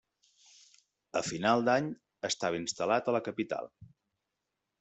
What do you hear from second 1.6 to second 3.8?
d'any estava instal·lat a la capital.